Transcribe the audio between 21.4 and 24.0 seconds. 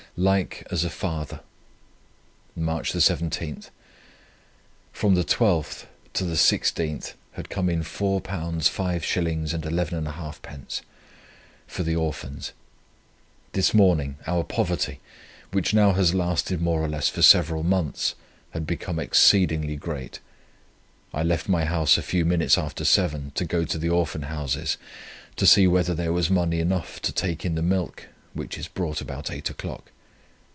my house a few minutes after seven to go to the